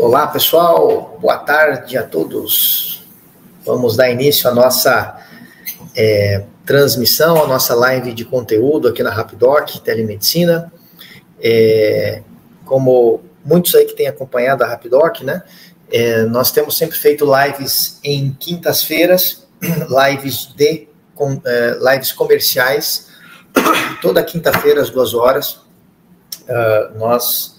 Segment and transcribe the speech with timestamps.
[0.00, 1.18] Olá, pessoal.
[1.20, 3.04] Boa tarde a todos.
[3.64, 5.26] Vamos dar início à nossa
[5.92, 10.72] é, transmissão, à nossa live de conteúdo aqui na Rapidoc Telemedicina.
[11.42, 12.22] É,
[12.64, 15.42] como muitos aí que têm acompanhado a Rapidoc, né?
[15.90, 20.86] É, nós temos sempre feito lives em quintas-feiras, lives de
[21.16, 23.08] com, é, lives comerciais,
[24.00, 25.60] toda quinta-feira às duas horas.
[26.48, 27.57] Uh, nós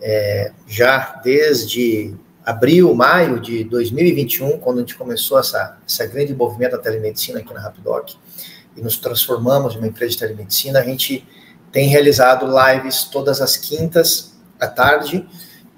[0.00, 6.72] é, já desde abril, maio de 2021, quando a gente começou essa, essa grande movimento
[6.72, 8.14] da telemedicina aqui na Rapidoc,
[8.76, 11.26] e nos transformamos em uma empresa de telemedicina, a gente
[11.72, 15.26] tem realizado lives todas as quintas à tarde,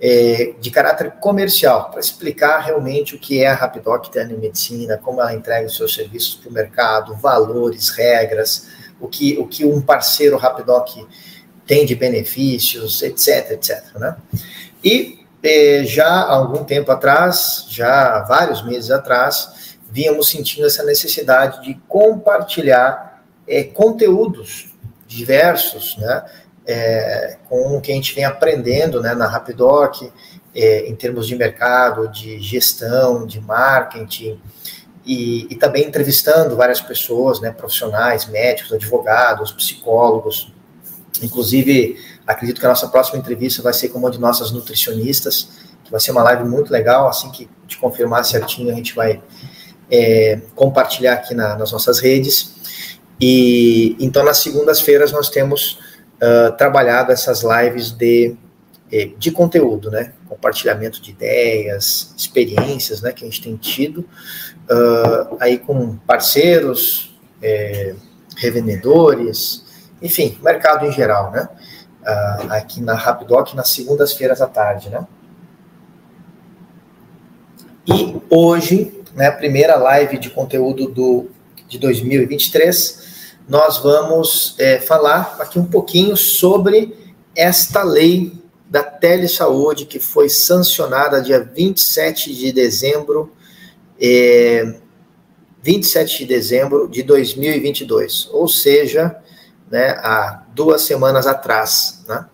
[0.00, 5.34] é, de caráter comercial, para explicar realmente o que é a Rapidoc Telemedicina, como ela
[5.34, 8.68] entrega os seus serviços para o mercado, valores, regras,
[9.00, 11.04] o que, o que um parceiro Rapidoc
[11.68, 13.84] tem de benefícios, etc, etc.
[13.96, 14.16] Né?
[14.82, 20.82] E eh, já há algum tempo atrás, já há vários meses atrás, vínhamos sentindo essa
[20.82, 24.74] necessidade de compartilhar eh, conteúdos
[25.06, 26.24] diversos, né,
[26.66, 30.02] é, com o que a gente vem aprendendo né, na Rapidoc,
[30.54, 34.38] em termos de mercado, de gestão, de marketing,
[35.06, 40.52] e, e, também entrevistando várias pessoas, né, profissionais, médicos, advogados, psicólogos,
[41.22, 45.48] Inclusive, acredito que a nossa próxima entrevista vai ser com uma de nossas nutricionistas,
[45.84, 47.08] que vai ser uma live muito legal.
[47.08, 49.22] Assim que te confirmar certinho, a gente vai
[49.90, 52.54] é, compartilhar aqui na, nas nossas redes.
[53.20, 55.78] E então, nas segundas-feiras, nós temos
[56.22, 58.36] uh, trabalhado essas lives de,
[58.92, 60.12] é, de conteúdo, né?
[60.28, 63.12] Compartilhamento de ideias, experiências, né?
[63.12, 67.94] Que a gente tem tido uh, aí com parceiros, é,
[68.36, 69.64] revendedores,
[70.00, 71.48] enfim, mercado em geral, né?
[72.02, 75.06] Uh, aqui na Rapidoc, nas segundas-feiras à tarde, né?
[77.86, 81.30] E hoje, né, primeira live de conteúdo do,
[81.66, 86.94] de 2023, nós vamos é, falar aqui um pouquinho sobre
[87.34, 88.32] esta lei
[88.68, 93.32] da telesaúde que foi sancionada dia 27 de dezembro,
[93.98, 94.74] é,
[95.62, 99.16] 27 de dezembro de 2022, ou seja,
[99.70, 102.02] né, há duas semanas atrás.
[102.08, 102.24] Né?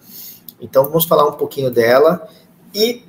[0.60, 2.28] Então vamos falar um pouquinho dela
[2.74, 3.04] e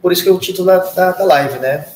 [0.00, 1.86] por isso que é o título da, da, live, né?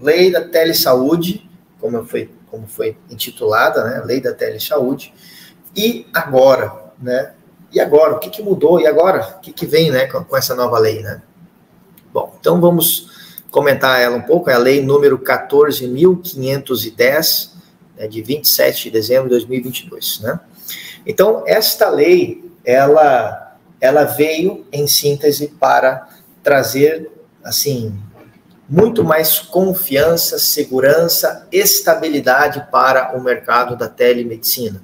[0.00, 1.46] Lei da Telesaúde,
[1.78, 4.02] como foi, como foi intitulada, né?
[4.04, 5.12] Lei da Telesaúde.
[5.76, 7.34] E agora, né?
[7.70, 8.14] E agora?
[8.14, 8.80] O que, que mudou?
[8.80, 9.36] E agora?
[9.36, 11.20] O que, que vem né, com, com essa nova lei, né?
[12.12, 13.10] Bom, então vamos
[13.50, 14.48] comentar ela um pouco.
[14.48, 17.50] É a lei número 14.510,
[17.96, 20.40] né, de 27 de dezembro de 2022, né?
[21.06, 26.08] Então, esta lei, ela, ela veio, em síntese, para
[26.42, 27.10] trazer,
[27.42, 27.94] assim,
[28.68, 34.82] muito mais confiança, segurança, estabilidade para o mercado da telemedicina.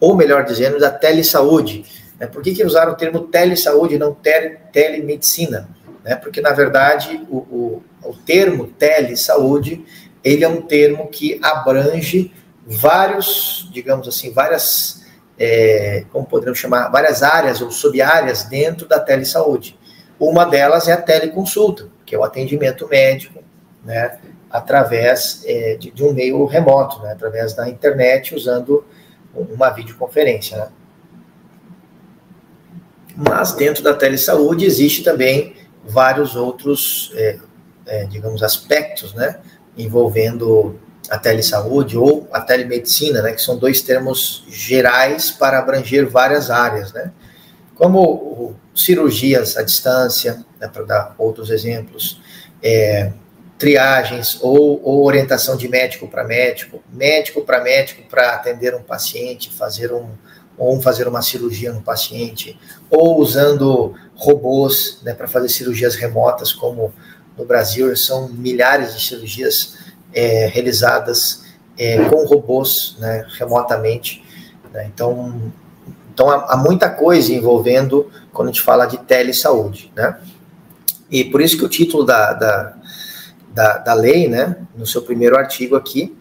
[0.00, 1.84] Ou, melhor dizendo, da telesaúde.
[2.18, 2.26] Né?
[2.26, 5.68] Por que, que usaram o termo telesaúde e não tele, telemedicina?
[6.02, 6.16] Né?
[6.16, 9.84] Porque, na verdade, o, o, o termo telesaúde,
[10.24, 12.32] ele é um termo que abrange
[12.66, 14.99] vários, digamos assim, várias
[15.42, 19.78] é, como poderíamos chamar, várias áreas ou sub-áreas dentro da telesaúde.
[20.18, 23.42] Uma delas é a teleconsulta, que é o atendimento médico,
[23.82, 24.18] né,
[24.50, 28.84] através é, de, de, um meio remoto, né, através da internet, usando
[29.34, 30.58] uma videoconferência.
[30.58, 30.68] Né.
[33.16, 37.38] Mas dentro da telesaúde existe também vários outros, é,
[37.86, 39.40] é digamos, aspectos, né,
[39.74, 46.50] envolvendo a telesaúde ou a telemedicina, né, que são dois termos gerais para abranger várias
[46.50, 47.12] áreas, né,
[47.74, 52.20] como cirurgias à distância, né, para dar outros exemplos,
[52.62, 53.12] é,
[53.58, 59.52] triagens ou, ou, orientação de médico para médico, médico para médico para atender um paciente,
[59.52, 60.08] fazer um
[60.56, 62.58] ou fazer uma cirurgia no paciente,
[62.90, 66.92] ou usando robôs né, para fazer cirurgias remotas, como
[67.36, 69.78] no Brasil são milhares de cirurgias
[70.12, 71.44] é, realizadas
[71.78, 74.24] é, com robôs né, remotamente.
[74.72, 74.90] Né?
[74.92, 75.52] Então,
[76.12, 79.92] então há, há, muita coisa envolvendo quando a gente fala de telesaúde.
[79.94, 80.18] Né?
[81.10, 82.74] E por isso que o título da, da,
[83.52, 86.16] da, da lei, né, no seu primeiro artigo aqui,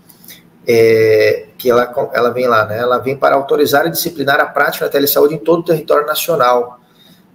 [0.68, 2.78] é, que ela, ela vem lá, né?
[2.78, 6.80] Ela vem para autorizar e disciplinar a prática da telesaúde em todo o território nacional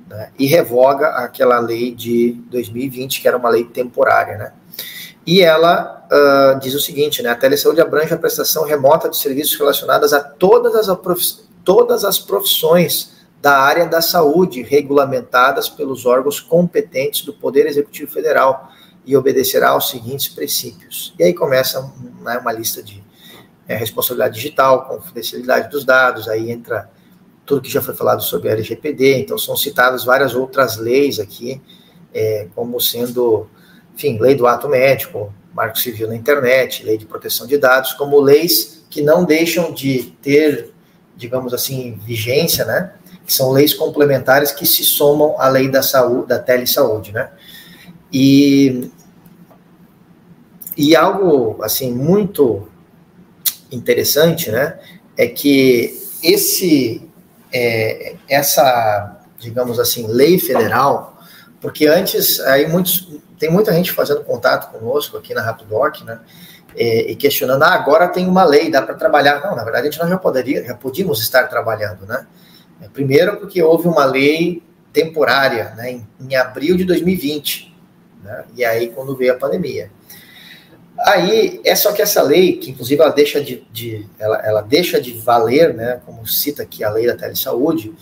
[0.09, 4.53] né, e revoga aquela lei de 2020, que era uma lei temporária, né?
[5.27, 7.31] E ela uh, diz o seguinte, né?
[7.31, 13.15] A telesaúde abrange a prestação remota de serviços relacionadas a todas as, todas as profissões
[13.41, 18.71] da área da saúde, regulamentadas pelos órgãos competentes do Poder Executivo Federal
[19.05, 21.15] e obedecerá aos seguintes princípios.
[21.19, 21.93] E aí começa
[22.23, 23.05] né, uma lista de
[23.69, 26.91] é, responsabilidade digital, confidencialidade dos dados, aí entra
[27.45, 31.61] tudo que já foi falado sobre a LGPD, então são citadas várias outras leis aqui,
[32.13, 33.47] é, como sendo,
[33.95, 38.21] enfim, lei do ato médico, marco civil na internet, lei de proteção de dados, como
[38.21, 40.73] leis que não deixam de ter,
[41.17, 42.93] digamos assim, vigência, né?
[43.25, 47.31] Que são leis complementares que se somam à lei da saúde, da telesaúde, né?
[48.13, 48.91] E,
[50.77, 52.69] e algo, assim, muito
[53.71, 54.79] interessante, né?
[55.17, 57.09] É que esse,
[57.53, 61.19] é, essa, digamos assim, lei federal,
[61.61, 63.09] porque antes, aí muitos,
[63.39, 66.21] tem muita gente fazendo contato conosco aqui na Rapidoc, né?
[66.77, 69.41] E, e questionando, ah, agora tem uma lei, dá para trabalhar.
[69.41, 72.27] Não, na verdade, a gente já poderia, já podíamos estar trabalhando, né?
[72.81, 77.75] É, primeiro, porque houve uma lei temporária, né, em, em abril de 2020,
[78.23, 78.45] né?
[78.57, 79.91] E aí, quando veio a pandemia.
[81.07, 85.01] Aí, é só que essa lei, que inclusive ela deixa de, de ela, ela, deixa
[85.01, 87.93] de valer, né, como cita aqui a lei da telesaúde,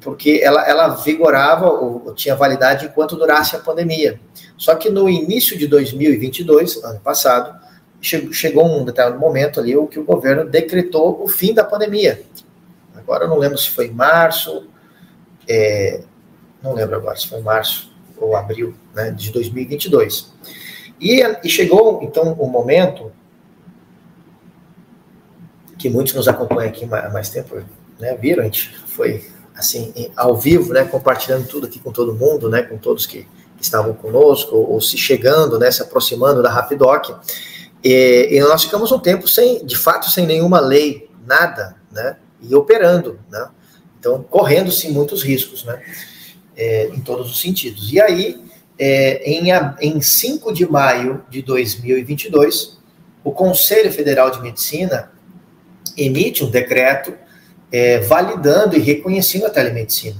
[0.00, 4.18] porque ela, ela vigorava ou, ou tinha validade enquanto durasse a pandemia.
[4.60, 7.58] Só que no início de 2022, ano passado,
[8.02, 12.22] chegou, um determinado momento ali o que o governo decretou o fim da pandemia.
[12.94, 14.68] Agora eu não lembro se foi março,
[15.48, 16.02] é,
[16.62, 20.30] não lembro agora se foi março ou abril né, de 2022.
[21.00, 23.10] E, e chegou, então, o um momento
[25.78, 27.62] que muitos nos acompanham aqui há mais tempo,
[27.98, 32.50] né, viram, a gente foi, assim, ao vivo, né, compartilhando tudo aqui com todo mundo,
[32.50, 33.26] né, com todos que
[33.60, 37.10] estavam conosco, ou, se chegando, né, se aproximando da Rapidoc,
[37.82, 42.54] e, e, nós ficamos um tempo sem, de fato, sem nenhuma lei, nada, né, e
[42.54, 43.48] operando, né,
[43.98, 45.82] então, correndo-se muitos riscos, né,
[46.56, 47.92] é, em todos os sentidos.
[47.92, 48.42] E aí,
[48.78, 52.78] é, em, em 5 de maio de 2022,
[53.22, 55.10] o Conselho Federal de Medicina
[55.96, 57.12] emite um decreto
[57.70, 60.16] é, validando e reconhecendo a telemedicina.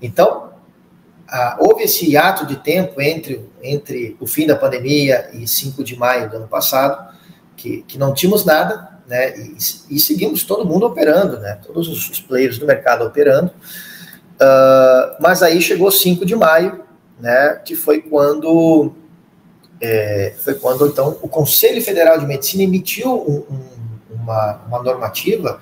[0.00, 0.49] Então,
[1.30, 5.96] a, houve esse ato de tempo entre, entre o fim da pandemia e 5 de
[5.96, 7.14] maio do ano passado,
[7.56, 9.56] que, que não tínhamos nada, né, e,
[9.90, 15.42] e seguimos todo mundo operando, né, todos os, os players do mercado operando, uh, mas
[15.42, 16.84] aí chegou 5 de maio,
[17.18, 18.92] né, que foi quando
[19.80, 25.60] é, foi quando então o Conselho Federal de Medicina emitiu um, um, uma, uma normativa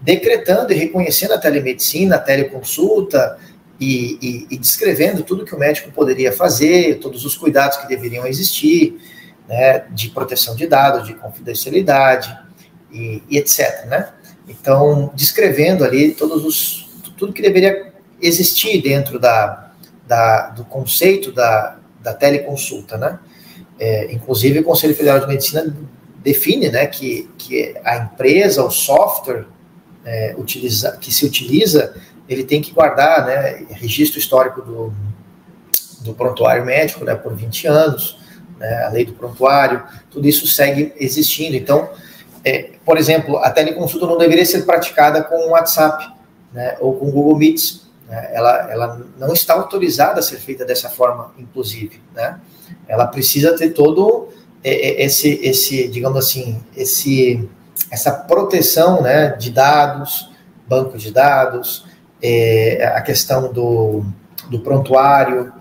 [0.00, 3.38] decretando e reconhecendo a telemedicina, a teleconsulta
[3.80, 8.26] e, e, e, descrevendo tudo que o médico poderia fazer, todos os cuidados que deveriam
[8.26, 8.98] existir,
[9.48, 12.36] né, de proteção de dados, de confidencialidade
[12.92, 13.86] e, e etc.
[13.86, 14.08] Né?
[14.48, 19.72] Então, descrevendo ali todos os, tudo que deveria existir dentro da,
[20.06, 23.18] da, do conceito da, da teleconsulta, né?
[23.78, 25.72] É, inclusive, o Conselho Federal de Medicina
[26.20, 29.46] define né, que, que a empresa, o software
[30.04, 31.94] é, utiliza, que se utiliza,
[32.28, 34.92] ele tem que guardar né, registro histórico do,
[36.00, 38.18] do prontuário médico né, por 20 anos,
[38.58, 41.56] né, a lei do prontuário, tudo isso segue existindo.
[41.56, 41.88] Então,
[42.44, 46.12] é, por exemplo, a teleconsulta não deveria ser praticada com o WhatsApp
[46.52, 48.30] né, ou com o Google Meets, né?
[48.32, 52.00] Ela, ela não está autorizada a ser feita dessa forma, inclusive.
[52.14, 52.40] Né?
[52.88, 54.28] Ela precisa ter todo
[54.64, 57.48] esse, esse digamos assim, esse,
[57.90, 60.30] essa proteção né, de dados,
[60.66, 61.86] banco de dados,
[62.22, 64.04] é, a questão do,
[64.50, 65.52] do prontuário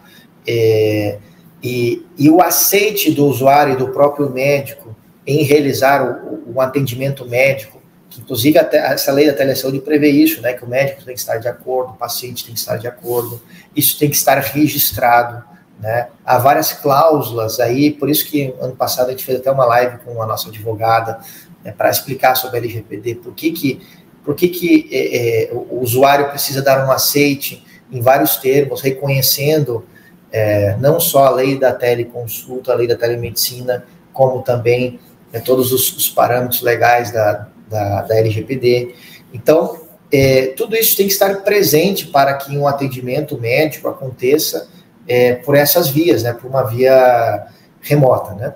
[0.48, 1.18] é,
[1.62, 4.96] e, e o aceite do usuário e do próprio médico
[5.26, 7.78] em realizar o, o atendimento médico
[8.18, 10.54] Inclusive, até essa lei da telesaúde prevê isso, né?
[10.54, 13.42] Que o médico tem que estar de acordo, o paciente tem que estar de acordo,
[13.76, 15.44] isso tem que estar registrado,
[15.80, 16.08] né?
[16.26, 20.00] Há várias cláusulas aí, por isso que ano passado a gente fez até uma live
[20.00, 21.20] com a nossa advogada
[21.64, 23.82] né, para explicar sobre a LGPD, por que que,
[24.28, 29.86] por que, que é, é, o usuário precisa dar um aceite em vários termos, reconhecendo
[30.30, 35.00] é, não só a lei da teleconsulta, a lei da telemedicina, como também
[35.32, 38.96] é, todos os, os parâmetros legais da, da, da LGPD.
[39.34, 39.80] Então,
[40.12, 44.68] é, tudo isso tem que estar presente para que um atendimento médico aconteça
[45.08, 47.48] é, por essas vias, né, por uma via
[47.80, 48.54] remota, né?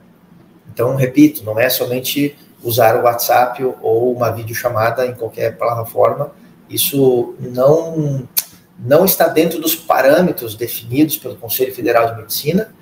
[0.73, 6.31] Então, repito, não é somente usar o WhatsApp ou uma videochamada em qualquer plataforma,
[6.69, 8.27] isso não,
[8.79, 12.73] não está dentro dos parâmetros definidos pelo Conselho Federal de Medicina,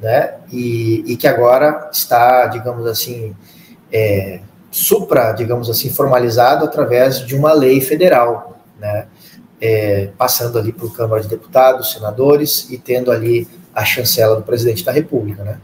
[0.00, 3.34] né, e, e que agora está, digamos assim,
[3.92, 4.40] é,
[4.70, 9.06] supra, digamos assim, formalizado através de uma lei federal, né?
[9.60, 14.84] é, passando ali por Câmara de Deputados, senadores e tendo ali a chancela do presidente
[14.84, 15.58] da República, né?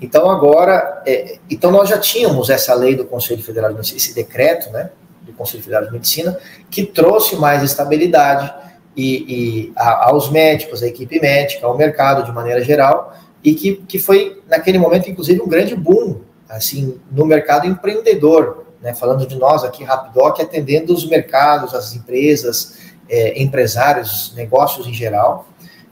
[0.00, 4.14] Então agora, é, então nós já tínhamos essa lei do Conselho Federal de Medicina, esse
[4.14, 4.90] decreto, né,
[5.22, 6.38] do Conselho Federal de Medicina,
[6.70, 8.52] que trouxe mais estabilidade
[8.96, 13.76] e, e a, aos médicos, à equipe médica, ao mercado de maneira geral, e que,
[13.88, 19.36] que foi naquele momento, inclusive, um grande boom, assim, no mercado empreendedor, né, falando de
[19.36, 22.78] nós aqui, Rapidoc, atendendo os mercados, as empresas,
[23.08, 25.48] é, empresários, negócios em geral,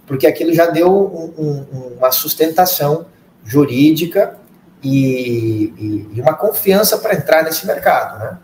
[0.06, 3.06] porque aquilo já deu um, um, uma sustentação
[3.46, 4.36] jurídica
[4.82, 8.18] e, e, uma confiança para entrar nesse mercado.
[8.18, 8.38] Né?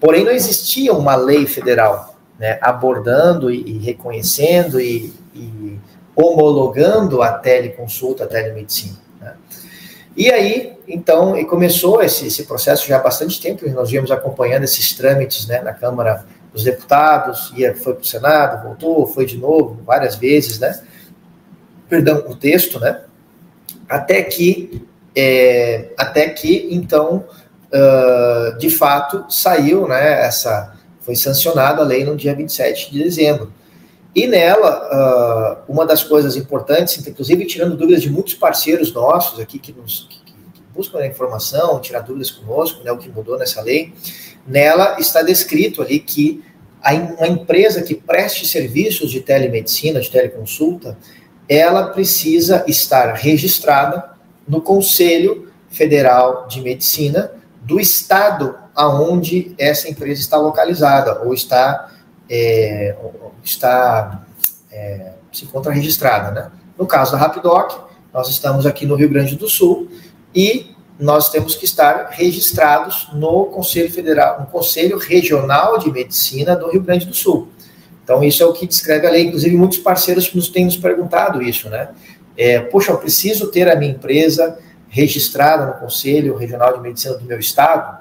[0.00, 5.78] Porém, não existia uma lei federal né, abordando e, e reconhecendo e, e,
[6.14, 8.98] homologando a teleconsulta, a telemedicina.
[9.20, 9.34] Né?
[10.16, 14.64] E aí, então, e começou esse, esse processo já há bastante tempo, nós viemos acompanhando
[14.64, 19.36] esses trâmites né, na Câmara dos Deputados, ia, foi para o Senado, voltou, foi de
[19.36, 20.80] novo, várias vezes, né?
[21.88, 23.00] Perdão, o texto, né?
[23.94, 24.82] Até que,
[25.14, 27.24] é, até que então,
[27.72, 33.52] uh, de fato, saiu, né, essa, foi sancionada a lei no dia 27 de dezembro.
[34.12, 39.60] E nela, uh, uma das coisas importantes, inclusive tirando dúvidas de muitos parceiros nossos aqui
[39.60, 43.62] que, nos, que, que buscam a informação, tirar dúvidas conosco, né, o que mudou nessa
[43.62, 43.92] lei,
[44.44, 46.42] nela está descrito ali que
[46.82, 50.98] a, uma empresa que preste serviços de telemedicina, de teleconsulta,
[51.48, 54.10] ela precisa estar registrada
[54.46, 57.30] no Conselho Federal de Medicina
[57.62, 61.90] do estado aonde essa empresa está localizada ou está
[62.28, 62.96] é,
[63.42, 64.24] está
[64.70, 66.50] é, se encontra registrada, né?
[66.78, 69.88] No caso da Rapidoc, nós estamos aqui no Rio Grande do Sul
[70.34, 76.70] e nós temos que estar registrados no Conselho Federal, no Conselho Regional de Medicina do
[76.70, 77.48] Rio Grande do Sul.
[78.04, 79.24] Então, isso é o que descreve a lei.
[79.24, 81.88] Inclusive, muitos parceiros nos têm nos perguntado isso, né?
[82.36, 84.58] É, Poxa, eu preciso ter a minha empresa
[84.88, 87.98] registrada no Conselho Regional de Medicina do meu estado?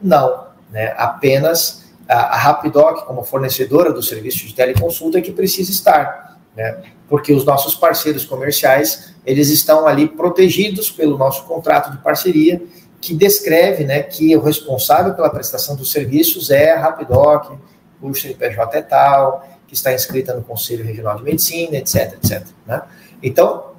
[0.00, 0.94] Não, né?
[0.96, 6.82] Apenas a, a Rapidoc, como fornecedora do serviço de teleconsulta, é que precisa estar, né?
[7.08, 12.62] Porque os nossos parceiros comerciais, eles estão ali protegidos pelo nosso contrato de parceria,
[13.00, 17.52] que descreve, né, que o responsável pela prestação dos serviços é a Rapidoc,
[18.00, 22.46] o CNPJ é tal, que está inscrita no Conselho Regional de Medicina, etc, etc.
[22.66, 22.82] Né?
[23.22, 23.76] Então,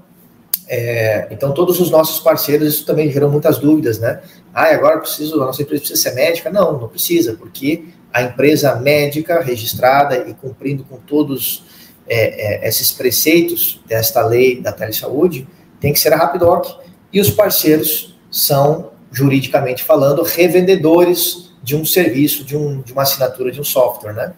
[0.67, 4.21] é, então, todos os nossos parceiros, isso também gerou muitas dúvidas, né?
[4.53, 6.49] Ah, agora preciso, a nossa empresa precisa ser médica?
[6.49, 11.63] Não, não precisa, porque a empresa médica registrada e cumprindo com todos
[12.07, 15.47] é, é, esses preceitos desta lei da telesaúde
[15.79, 16.65] tem que ser a Rapidoc.
[17.13, 23.51] E os parceiros são, juridicamente falando, revendedores de um serviço, de, um, de uma assinatura
[23.51, 24.31] de um software, né?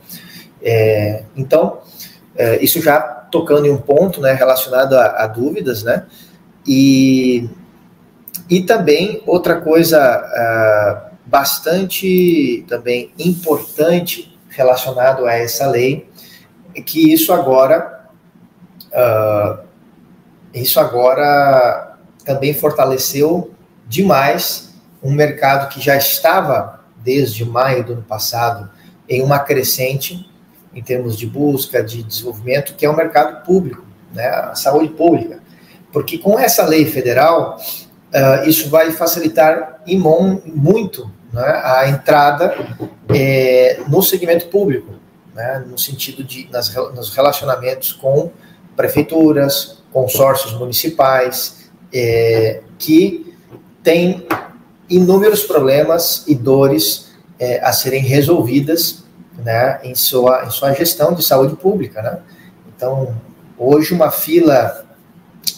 [0.64, 1.82] É, então,
[2.36, 6.08] é, isso já tocando em um ponto, né, relacionado a, a dúvidas, né?
[6.66, 7.48] E,
[8.50, 16.10] e também outra coisa uh, bastante também importante relacionado a essa lei
[16.74, 18.06] é que isso agora
[18.88, 19.64] uh,
[20.52, 21.96] isso agora
[22.26, 23.54] também fortaleceu
[23.88, 28.70] demais um mercado que já estava desde maio do ano passado
[29.08, 30.30] em uma crescente
[30.74, 35.42] em termos de busca, de desenvolvimento, que é o mercado público, né, a saúde pública.
[35.92, 37.58] Porque com essa lei federal,
[38.14, 42.56] uh, isso vai facilitar imon, muito né, a entrada
[43.10, 44.94] é, no segmento público,
[45.34, 48.32] né, no sentido de nas, nos relacionamentos com
[48.76, 53.36] prefeituras, consórcios municipais, é, que
[53.84, 54.28] têm
[54.90, 59.04] inúmeros problemas e dores é, a serem resolvidas
[59.38, 62.02] né, em, sua, em sua gestão de saúde pública.
[62.02, 62.20] Né?
[62.76, 63.16] Então,
[63.58, 64.86] hoje uma fila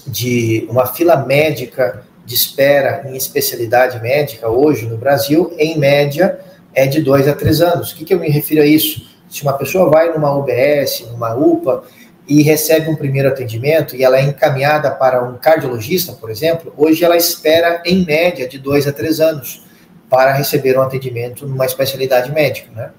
[0.06, 6.40] de uma fila médica de espera em especialidade médica hoje no Brasil, em média,
[6.74, 7.92] é de dois a três anos.
[7.92, 9.10] O que, que eu me refiro a isso?
[9.30, 11.84] Se uma pessoa vai numa UBS, numa UPA,
[12.28, 17.04] e recebe um primeiro atendimento e ela é encaminhada para um cardiologista, por exemplo, hoje
[17.04, 19.64] ela espera, em média, de dois a três anos
[20.10, 22.70] para receber um atendimento numa especialidade médica.
[22.74, 22.92] Né?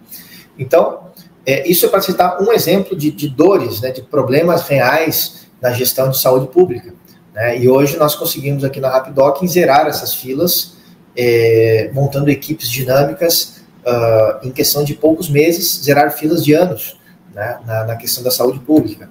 [0.59, 1.11] Então,
[1.47, 5.73] é, isso é para citar um exemplo de, de dores, né, de problemas reais na
[5.73, 6.93] gestão de saúde pública.
[7.35, 7.59] Né?
[7.59, 10.75] E hoje nós conseguimos aqui na Rapidoc zerar essas filas,
[11.17, 16.97] é, montando equipes dinâmicas uh, em questão de poucos meses, zerar filas de anos
[17.35, 19.09] né, na, na questão da saúde pública.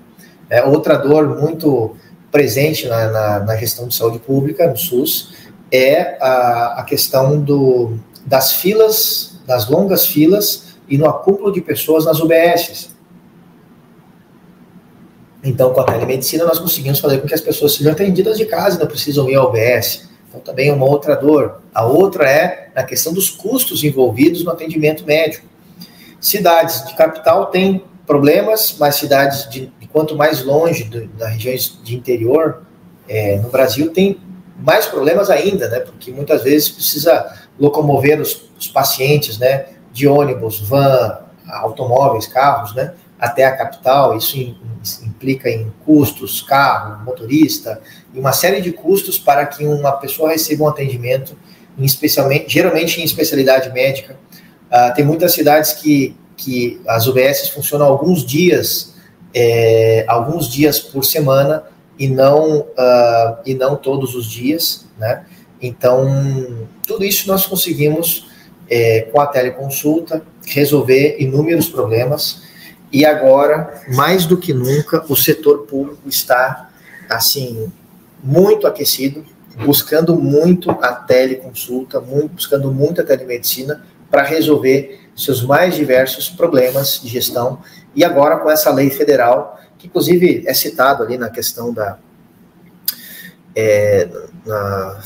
[0.50, 1.96] É, outra dor muito
[2.32, 5.34] presente na, na, na, gestão de saúde pública, no SUS,
[5.72, 12.06] é a, a questão do, das filas, das longas filas e no acúmulo de pessoas
[12.06, 12.92] nas UBSs.
[15.44, 18.78] Então, com a telemedicina, nós conseguimos fazer com que as pessoas sejam atendidas de casa,
[18.78, 20.10] não precisam ir ao UBS.
[20.30, 21.62] Então, também é uma outra dor.
[21.74, 25.48] A outra é na questão dos custos envolvidos no atendimento médico.
[26.20, 31.80] Cidades de capital têm problemas, mas cidades de, de quanto mais longe do, das regiões
[31.82, 32.64] de interior
[33.08, 34.20] é, no Brasil tem
[34.60, 35.80] mais problemas ainda, né?
[35.80, 39.68] Porque muitas vezes precisa locomover os, os pacientes, né?
[39.94, 42.94] De ônibus, van, automóveis, carros, né?
[43.18, 44.18] Até a capital.
[44.18, 44.38] Isso
[45.06, 47.82] implica em custos, carro, motorista
[48.14, 51.34] e uma série de custos para que uma pessoa receba um atendimento,
[51.80, 54.18] especialmente, geralmente em especialidade médica.
[54.70, 58.96] Uh, tem muitas cidades que, que as UBS funcionam alguns dias,
[59.34, 61.64] é, alguns dias por semana
[62.00, 65.24] e não, uh, e não todos os dias, né?
[65.62, 68.28] Então, tudo isso nós conseguimos,
[68.68, 72.42] é, com a teleconsulta, resolver inúmeros problemas.
[72.92, 76.72] E agora, mais do que nunca, o setor público está,
[77.08, 77.72] assim,
[78.24, 79.24] muito aquecido,
[79.64, 87.00] buscando muito a teleconsulta, muito, buscando muito a telemedicina para resolver seus mais diversos problemas
[87.02, 87.60] de gestão.
[87.96, 91.98] E agora, com essa lei federal, que inclusive é citado ali na questão da.
[93.56, 94.08] É,
[94.46, 95.00] na,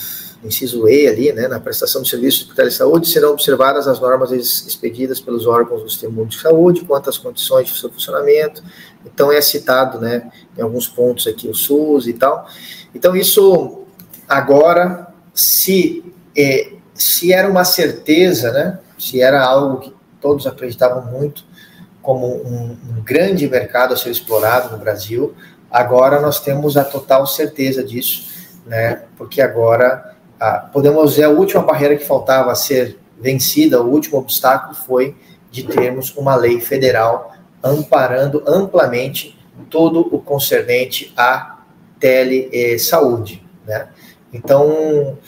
[0.46, 5.20] inciso E ali, né, na prestação de serviços de saúde, serão observadas as normas expedidas
[5.20, 8.64] pelos órgãos do sistema de saúde, quanto às condições de seu funcionamento.
[9.06, 12.48] Então é citado, né, em alguns pontos aqui o SUS e tal.
[12.94, 13.84] Então isso
[14.28, 19.95] agora, se é, se era uma certeza, né, se era algo que
[20.26, 21.46] todos acreditavam muito,
[22.02, 25.36] como um, um grande mercado a ser explorado no Brasil.
[25.70, 28.28] Agora nós temos a total certeza disso,
[28.66, 29.04] né?
[29.20, 30.16] Porque agora
[30.74, 35.16] podemos dizer a última barreira que faltava a ser vencida, o último obstáculo foi
[35.52, 37.32] de termos uma lei federal
[37.64, 39.38] amparando amplamente
[39.70, 41.60] todo o concernente à
[42.00, 43.90] telesaúde, né?
[44.34, 45.20] Então,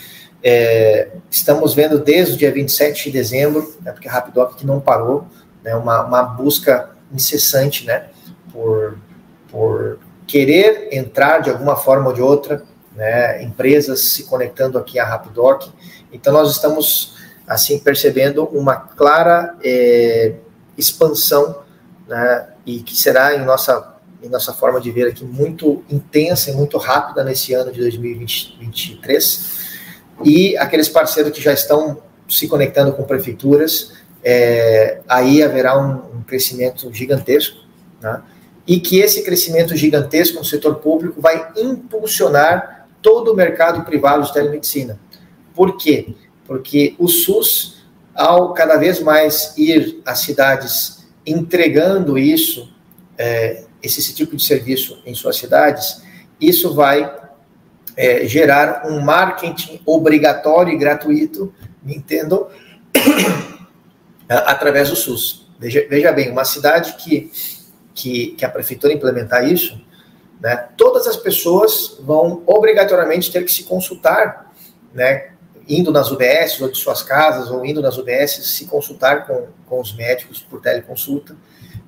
[0.43, 4.79] é, estamos vendo desde o dia 27 de dezembro, né, porque a Rapidoc que não
[4.79, 5.25] parou,
[5.63, 8.07] né, uma, uma busca incessante né,
[8.51, 8.97] por,
[9.49, 12.63] por querer entrar de alguma forma ou de outra,
[12.95, 15.69] né, empresas se conectando aqui à Rapidoc.
[16.11, 20.35] Então, nós estamos assim percebendo uma clara é,
[20.77, 21.63] expansão
[22.07, 26.53] né, e que será em nossa em nossa forma de ver aqui muito intensa e
[26.55, 29.66] muito rápida nesse ano de 2023
[30.23, 36.23] e aqueles parceiros que já estão se conectando com prefeituras é, aí haverá um, um
[36.23, 37.57] crescimento gigantesco,
[38.01, 38.21] né?
[38.67, 44.33] e que esse crescimento gigantesco no setor público vai impulsionar todo o mercado privado de
[44.33, 44.99] telemedicina.
[45.55, 46.13] Por quê?
[46.45, 52.69] Porque o SUS, ao cada vez mais ir às cidades entregando isso,
[53.17, 56.01] é, esse, tipo de serviço em suas cidades,
[56.39, 57.09] isso vai
[57.97, 62.47] é, gerar um marketing obrigatório e gratuito, me entendam,
[64.29, 65.49] através do SUS.
[65.59, 67.31] Veja, veja bem, uma cidade que,
[67.95, 69.81] que, que a prefeitura implementar isso,
[70.39, 74.53] né, todas as pessoas vão obrigatoriamente ter que se consultar,
[74.93, 75.31] né,
[75.67, 79.81] indo nas UBS ou de suas casas, ou indo nas UBS se consultar com, com
[79.81, 81.35] os médicos por teleconsulta.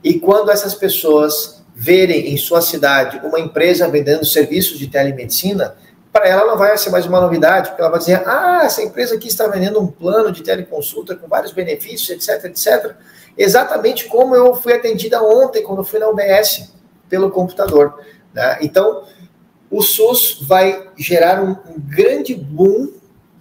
[0.04, 5.76] E quando essas pessoas verem em sua cidade uma empresa vendendo serviços de telemedicina,
[6.20, 9.16] para ela não vai ser mais uma novidade, porque ela vai dizer: ah, essa empresa
[9.16, 12.96] aqui está vendendo um plano de teleconsulta com vários benefícios, etc, etc.
[13.38, 16.74] Exatamente como eu fui atendida ontem, quando fui na UBS,
[17.08, 18.02] pelo computador.
[18.34, 18.58] Né?
[18.62, 19.06] Então,
[19.72, 22.92] o SUS vai gerar um, um grande boom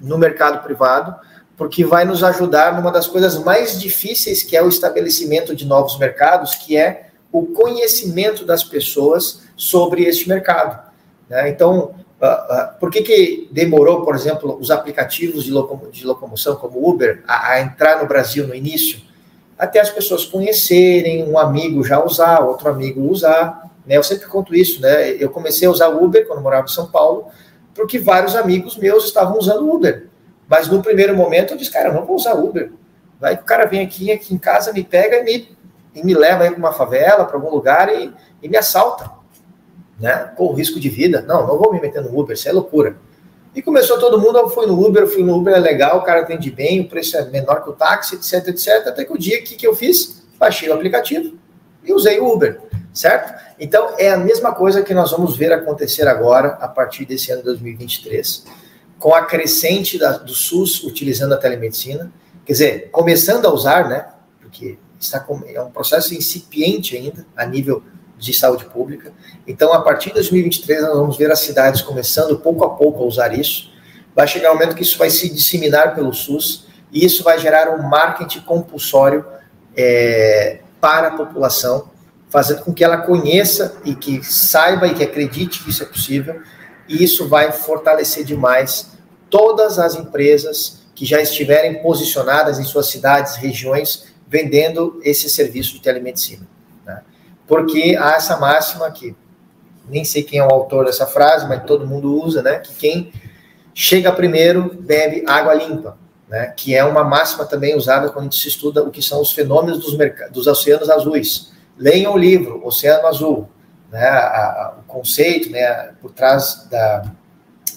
[0.00, 1.16] no mercado privado,
[1.56, 5.98] porque vai nos ajudar numa das coisas mais difíceis, que é o estabelecimento de novos
[5.98, 10.80] mercados, que é o conhecimento das pessoas sobre este mercado.
[11.28, 11.50] Né?
[11.50, 16.56] Então, Uh, uh, por que, que demorou, por exemplo, os aplicativos de, locom de locomoção
[16.56, 19.00] como Uber a, a, entrar no Brasil no início?
[19.56, 23.70] Até as pessoas conhecerem, um amigo já usar, outro amigo usar.
[23.86, 23.96] Né?
[23.96, 25.10] Eu sempre conto isso, né?
[25.10, 27.26] Eu comecei a usar Uber quando morava em São Paulo,
[27.72, 30.08] porque vários amigos meus estavam usando Uber.
[30.48, 32.72] Mas no primeiro momento eu disse, cara, eu não vou usar Uber.
[33.20, 35.56] Vai que o cara vem aqui, aqui em casa, me pega e me,
[35.94, 39.17] e me leva para uma favela, para algum lugar e, e me assalta
[39.98, 40.32] né?
[40.36, 41.22] Com risco de vida.
[41.22, 42.96] Não, não vou me meter no Uber, isso é loucura.
[43.54, 46.20] E começou todo mundo, eu fui no Uber, fui no Uber, é legal, o cara
[46.20, 48.86] atende bem, o preço é menor que o táxi, etc, etc.
[48.86, 51.36] Até que o dia que, que eu fiz, baixei o aplicativo
[51.82, 52.60] e usei o Uber,
[52.92, 53.34] certo?
[53.58, 57.40] Então, é a mesma coisa que nós vamos ver acontecer agora, a partir desse ano
[57.40, 58.44] de 2023,
[58.98, 62.12] com a crescente da, do SUS utilizando a telemedicina,
[62.44, 64.06] quer dizer, começando a usar, né?
[64.40, 67.82] Porque está com, é um processo incipiente ainda, a nível
[68.18, 69.12] de saúde pública.
[69.46, 73.06] Então, a partir de 2023, nós vamos ver as cidades começando pouco a pouco a
[73.06, 73.70] usar isso.
[74.14, 77.70] Vai chegar um momento que isso vai se disseminar pelo SUS e isso vai gerar
[77.70, 79.24] um marketing compulsório
[79.76, 81.90] é, para a população,
[82.28, 86.40] fazendo com que ela conheça e que saiba e que acredite que isso é possível.
[86.88, 88.92] E isso vai fortalecer demais
[89.30, 95.80] todas as empresas que já estiverem posicionadas em suas cidades, regiões, vendendo esse serviço de
[95.80, 96.46] telemedicina.
[97.48, 99.16] Porque há essa máxima que
[99.88, 102.58] nem sei quem é o autor dessa frase, mas todo mundo usa, né?
[102.58, 103.12] Que quem
[103.74, 105.96] chega primeiro bebe água limpa,
[106.28, 106.52] né?
[106.54, 109.32] Que é uma máxima também usada quando a gente se estuda o que são os
[109.32, 109.96] fenômenos dos,
[110.30, 111.52] dos oceanos azuis.
[111.76, 113.48] Leiam o livro Oceano Azul,
[113.90, 114.06] né?
[114.06, 115.92] A, a, o conceito, né?
[116.02, 117.10] Por trás da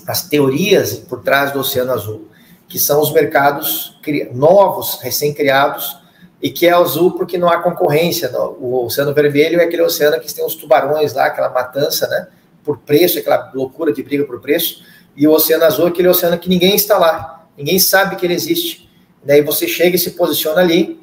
[0.08, 2.28] as teorias por trás do Oceano Azul,
[2.68, 4.00] que são os mercados
[4.34, 6.01] novos, recém-criados,
[6.42, 8.32] e que é azul porque não há concorrência.
[8.60, 12.28] O Oceano Vermelho é aquele oceano que tem os tubarões lá, aquela matança, né?
[12.64, 14.84] Por preço, aquela loucura de briga por preço.
[15.16, 18.34] E o Oceano Azul é aquele oceano que ninguém está lá, ninguém sabe que ele
[18.34, 18.90] existe.
[19.24, 21.00] Daí você chega e se posiciona ali,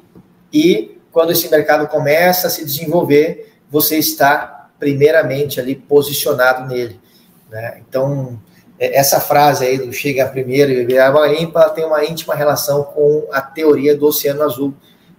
[0.51, 6.99] e quando esse mercado começa a se desenvolver, você está primeiramente ali posicionado nele.
[7.49, 7.81] Né?
[7.87, 8.39] Então,
[8.79, 12.83] é, essa frase aí do chega primeiro e beber água limpa tem uma íntima relação
[12.83, 14.73] com a teoria do Oceano Azul,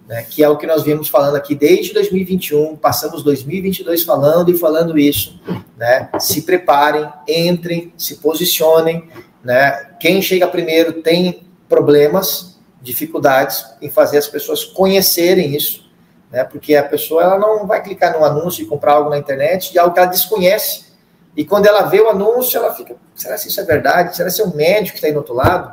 [0.07, 4.57] né, que é o que nós vimos falando aqui desde 2021, passamos 2022 falando e
[4.57, 5.39] falando isso,
[5.77, 9.09] né, se preparem, entrem, se posicionem,
[9.43, 15.89] né, quem chega primeiro tem problemas, dificuldades em fazer as pessoas conhecerem isso,
[16.31, 19.71] né, porque a pessoa ela não vai clicar no anúncio e comprar algo na internet
[19.71, 20.91] de algo que ela desconhece,
[21.35, 24.15] e quando ela vê o anúncio, ela fica: será que isso é verdade?
[24.15, 25.71] Será que é um médico que está aí do outro lado?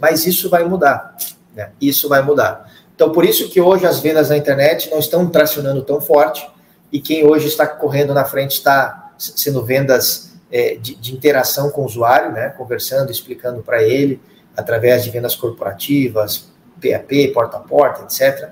[0.00, 1.16] Mas isso vai mudar.
[1.54, 1.70] Né?
[1.80, 2.70] Isso vai mudar.
[2.96, 6.48] Então, por isso que hoje as vendas na internet não estão tracionando tão forte
[6.90, 11.82] e quem hoje está correndo na frente está sendo vendas é, de, de, interação com
[11.82, 12.48] o usuário, né?
[12.50, 14.20] conversando, explicando para ele,
[14.56, 16.48] através de vendas corporativas,
[16.82, 18.50] PAP, porta a porta, etc.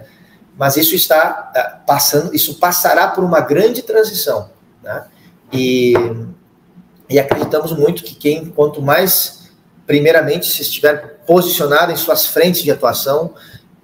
[0.56, 1.52] Mas isso está
[1.82, 4.50] uh, passando, isso passará por uma grande transição.
[4.82, 5.04] Né?
[5.52, 5.94] E
[7.08, 9.50] e acreditamos muito que quem, quanto mais,
[9.86, 13.34] primeiramente, se estiver posicionado em suas frentes de atuação,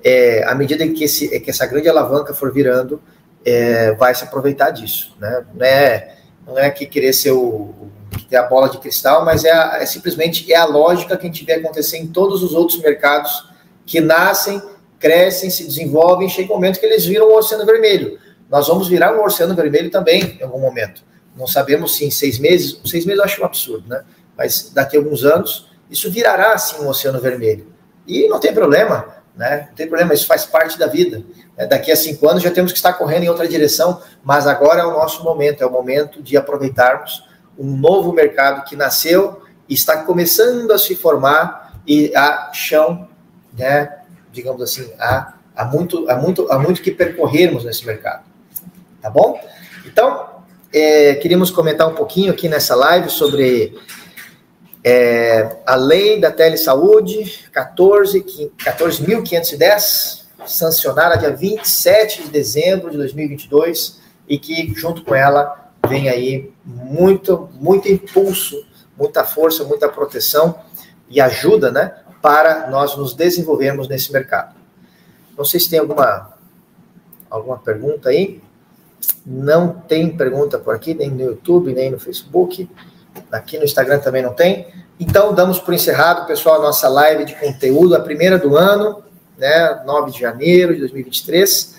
[0.05, 3.01] é, à medida que, esse, que essa grande alavanca for virando,
[3.45, 5.15] é, vai se aproveitar disso.
[5.19, 5.45] Né?
[5.55, 7.75] Não, é, não é que querer ser o,
[8.29, 11.31] ter a bola de cristal, mas é, a, é, simplesmente é a lógica que a
[11.31, 13.49] gente vê acontecer em todos os outros mercados
[13.87, 14.61] que nascem,
[14.99, 18.19] crescem, se desenvolvem, chega um momento que eles viram o oceano vermelho.
[18.49, 21.03] Nós vamos virar um oceano vermelho também em algum momento.
[21.37, 24.03] Não sabemos se em seis meses, seis meses eu acho um absurdo, né?
[24.37, 27.69] Mas daqui a alguns anos, isso virará, assim, um oceano vermelho.
[28.07, 29.67] E não tem problema, né?
[29.69, 31.23] Não tem problema, isso faz parte da vida.
[31.57, 34.81] É, daqui a cinco anos já temos que estar correndo em outra direção, mas agora
[34.81, 39.75] é o nosso momento, é o momento de aproveitarmos um novo mercado que nasceu e
[39.75, 43.09] está começando a se formar e há chão,
[43.57, 43.99] né?
[44.33, 48.25] Digamos assim, há, há, muito, há, muito, há muito que percorrermos nesse mercado.
[49.01, 49.41] Tá bom?
[49.87, 50.29] Então,
[50.73, 53.77] é, queríamos comentar um pouquinho aqui nessa live sobre
[54.83, 64.39] é, a lei da telesaúde 14.510, 14, sancionada dia 27 de dezembro de 2022 e
[64.39, 68.65] que junto com ela vem aí muito, muito impulso,
[68.97, 70.59] muita força, muita proteção
[71.09, 74.55] e ajuda, né, para nós nos desenvolvermos nesse mercado.
[75.37, 76.31] Não sei se tem alguma
[77.31, 78.43] alguma pergunta aí.
[79.25, 82.69] Não tem pergunta por aqui, nem no YouTube, nem no Facebook.
[83.31, 84.67] Aqui no Instagram também não tem.
[84.99, 89.03] Então, damos por encerrado, pessoal, a nossa live de conteúdo, a primeira do ano,
[89.39, 91.77] né, 9 de janeiro de 2023.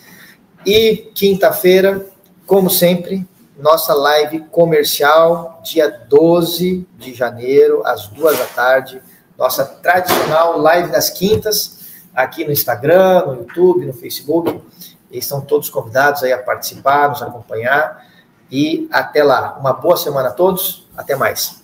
[0.66, 2.06] E quinta-feira,
[2.46, 9.02] como sempre, nossa live comercial, dia 12 de janeiro, às duas da tarde.
[9.38, 11.80] Nossa tradicional live das quintas,
[12.14, 14.62] aqui no Instagram, no YouTube, no Facebook.
[15.12, 18.06] Eles estão todos convidados aí a participar, nos acompanhar.
[18.52, 19.58] E até lá.
[19.60, 20.81] Uma boa semana a todos.
[20.98, 21.61] Até mais.